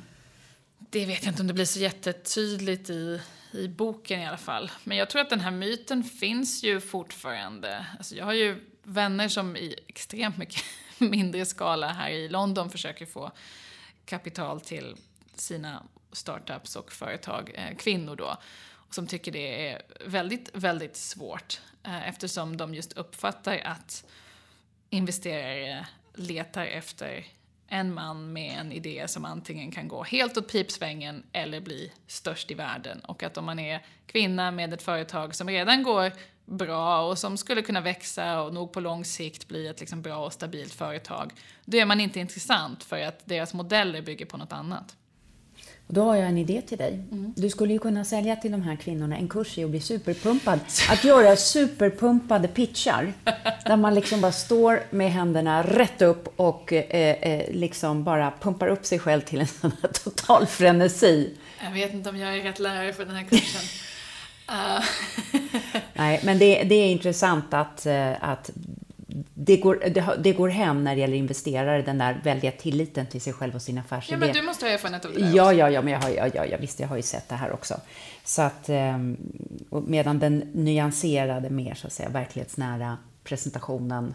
[0.79, 3.21] Det vet jag inte om det blir så jättetydligt i,
[3.57, 4.71] i boken i alla fall.
[4.85, 7.87] Men jag tror att den här myten finns ju fortfarande.
[7.99, 10.63] Alltså jag har ju vänner som i extremt mycket
[10.99, 13.33] mindre skala här i London försöker få
[14.05, 14.97] kapital till
[15.35, 18.37] sina startups och företag, eh, kvinnor då,
[18.91, 24.05] som tycker det är väldigt, väldigt svårt eh, eftersom de just uppfattar att
[24.91, 27.27] investerare letar efter
[27.69, 32.51] en man med en idé som antingen kan gå helt åt pipsvängen eller bli störst
[32.51, 33.01] i världen.
[33.01, 36.13] Och att om man är kvinna med ett företag som redan går
[36.45, 40.17] bra och som skulle kunna växa och nog på lång sikt bli ett liksom bra
[40.17, 41.33] och stabilt företag,
[41.65, 44.97] då är man inte intressant för att deras modeller bygger på något annat.
[45.87, 47.03] Och då har jag en idé till dig.
[47.13, 47.33] Mm.
[47.37, 50.61] Du skulle ju kunna sälja till de här kvinnorna en kurs i att bli superpumpad.
[50.91, 53.13] Att göra superpumpade pitchar.
[53.65, 58.69] Där man liksom bara står med händerna rätt upp och eh, eh, liksom bara pumpar
[58.69, 61.35] upp sig själv till en sån här total frenesi.
[61.65, 63.63] Jag vet inte om jag är rätt lärare för den här kursen.
[64.51, 64.85] uh.
[65.95, 68.51] Nej, men det, det, är intressant att, eh, att
[69.47, 73.21] det går, det, det, går hem när det gäller investerare, den där väldiga tilliten till
[73.21, 74.15] sig själv och sin affärsidé.
[74.15, 76.11] Ja, men du måste ha erfarenhet av det där Ja, ja, ja, men jag har,
[76.11, 77.81] ja, ja, visst, jag har ju sett det här också.
[78.25, 79.17] Så att, ehm,
[79.87, 84.15] medan den nyanserade, mer så att säga, verklighetsnära presentationen.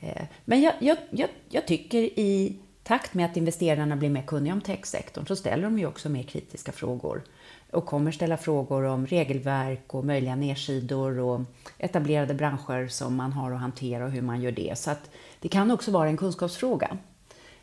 [0.00, 4.52] Eh, men jag, jag, jag, jag tycker i takt med att investerarna blir mer kunniga
[4.52, 7.22] om techsektorn så ställer de ju också mer kritiska frågor
[7.72, 11.40] och kommer ställa frågor om regelverk och möjliga nedsidor och
[11.78, 14.78] etablerade branscher som man har att hantera och hur man gör det.
[14.78, 16.98] Så att det kan också vara en kunskapsfråga.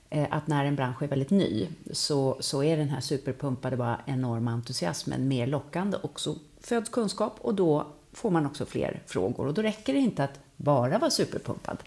[0.09, 3.99] Eh, att när en bransch är väldigt ny så, så är den här superpumpade bara
[4.05, 9.47] enorma entusiasmen mer lockande och så föds kunskap och då får man också fler frågor
[9.47, 11.77] och då räcker det inte att bara vara superpumpad.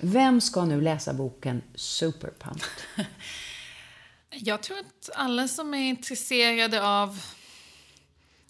[0.00, 2.62] Vem ska nu läsa boken Superpumped?
[4.38, 7.20] Jag tror att alla som är intresserade av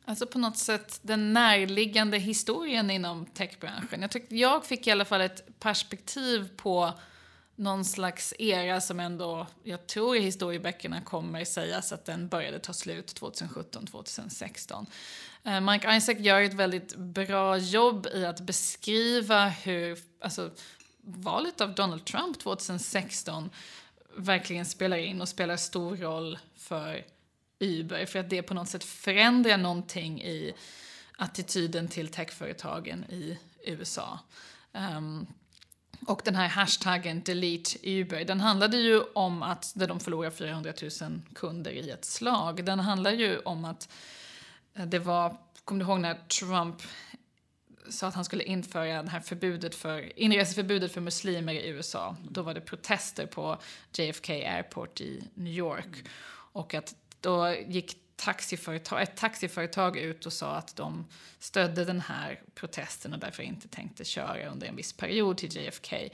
[0.09, 4.03] Alltså på något sätt den närliggande historien inom techbranschen.
[4.03, 6.93] Jag, tyckte, jag fick i alla fall ett perspektiv på
[7.57, 12.73] någon slags era som ändå, jag tror i historieböckerna kommer sägas att den började ta
[12.73, 14.87] slut 2017-2016.
[15.45, 20.51] Eh, Mike Isaac gör ett väldigt bra jobb i att beskriva hur alltså,
[21.01, 23.51] valet av Donald Trump 2016
[24.17, 27.05] verkligen spelar in och spelar stor roll för
[27.59, 30.55] Uber för att det på något sätt förändrar någonting i
[31.19, 34.19] attityden till techföretagen i USA.
[34.73, 35.27] Um,
[36.07, 41.21] och den här hashtaggen delete Uber, den handlade ju om att de förlorar 400 000
[41.35, 42.65] kunder i ett slag.
[42.65, 43.89] Den handlar ju om att
[44.75, 46.83] eh, det var, kommer du ihåg när Trump
[47.91, 52.17] sa att han skulle införa det här förbudet för, inreseförbudet för muslimer i USA.
[52.31, 53.59] Då var det protester på
[53.93, 56.07] JFK Airport i New York.
[56.53, 61.07] Och att då gick taxiföretag, ett taxiföretag ut och sa att de
[61.39, 65.97] stödde den här protesten och därför inte tänkte köra under en viss period till JFK.
[65.97, 66.11] Um,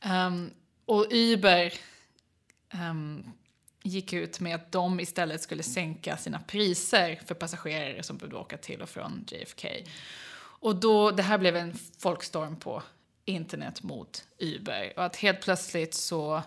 [0.00, 0.50] ehm,
[0.84, 1.72] och Uber
[2.74, 3.32] um,
[3.82, 8.56] gick ut med att de istället skulle sänka sina priser för passagerare som behövde åka
[8.56, 9.68] till och från JFK.
[10.66, 12.82] Och då, det här blev en folkstorm på
[13.24, 14.92] internet mot Uber.
[14.96, 16.42] Och att helt plötsligt så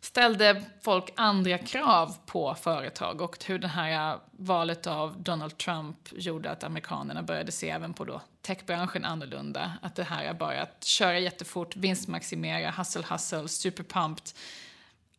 [0.00, 5.96] ställde folk andra krav på företag och hur det här äh, valet av Donald Trump
[6.12, 9.72] gjorde att amerikanerna började se även på då techbranschen annorlunda.
[9.82, 14.32] Att det här är bara att köra jättefort, vinstmaximera, hustle hustle, superpumped.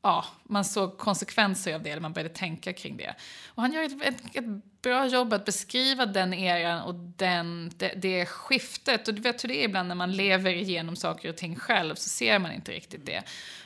[0.05, 3.15] Ja, man såg konsekvenser av det, eller man började tänka kring det.
[3.47, 7.93] Och han gör ett, ett, ett bra jobb att beskriva den eran och den, det,
[7.97, 9.07] det skiftet.
[9.07, 11.95] Och du vet hur det är ibland när man lever igenom saker och ting själv
[11.95, 13.23] så ser man inte riktigt det.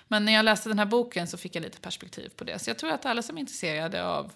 [0.08, 2.60] Men när jag läste den här boken så fick jag lite perspektiv på det.
[2.60, 4.32] Så jag tror att alla som är intresserade av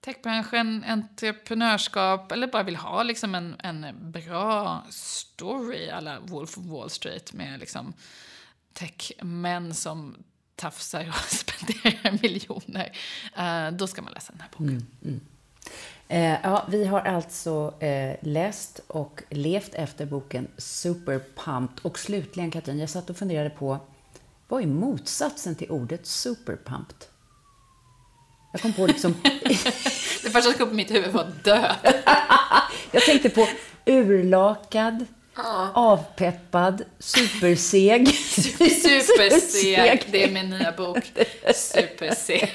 [0.00, 6.90] techbranschen, entreprenörskap eller bara vill ha liksom en, en bra story alla Wolf of Wall
[6.90, 7.92] Street med liksom
[8.72, 10.24] techmän som
[10.58, 12.92] tafsar och spenderar miljoner.
[13.38, 14.68] Uh, då ska man läsa den här boken.
[14.68, 15.20] Mm, mm.
[16.08, 21.80] Eh, ja, vi har alltså eh, läst och levt efter boken Superpumped.
[21.82, 23.78] Och slutligen, Katrin, jag satt och funderade på
[24.48, 27.04] vad är motsatsen till ordet superpumped?
[28.52, 29.14] Jag kom på liksom...
[30.22, 31.76] det första som kom på mitt huvud var död.
[32.92, 33.48] jag tänkte på
[33.86, 35.06] urlakad,
[35.44, 35.70] ja.
[35.74, 38.08] avpeppad, superseg.
[38.82, 41.12] Superseg, det är min nya bok.
[41.54, 42.50] Superseg.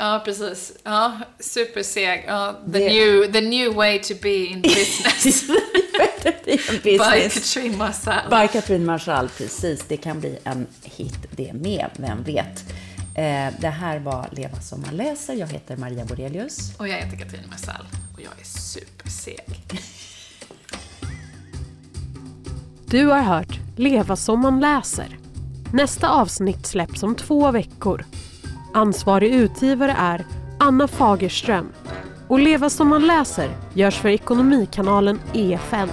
[0.00, 0.72] Ja, precis.
[0.84, 2.24] Ja, superseg.
[2.26, 2.88] Ja, the, det...
[2.88, 5.48] new, the new way to be in business.
[6.82, 8.30] By Katrin Marsall.
[8.30, 9.84] By Katrin Marsall, precis.
[9.88, 12.64] Det kan bli en hit det med, vem vet.
[13.14, 15.34] Eh, det här var Leva som man läser.
[15.34, 16.58] Jag heter Maria Borelius.
[16.78, 17.86] Och jag heter Katrin Marsall.
[18.14, 19.40] Och jag är superseg.
[22.90, 25.18] Du har hört Leva som man läser.
[25.72, 28.04] Nästa avsnitt släpps om två veckor.
[28.74, 30.24] Ansvarig utgivare är
[30.58, 31.68] Anna Fagerström
[32.28, 35.88] och Leva som man läser görs för Ekonomikanalen EFN.